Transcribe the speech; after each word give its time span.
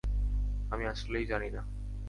আমি 0.71 0.85
আসলেই 0.85 1.25
জানি 1.25 1.49
না। 1.49 1.61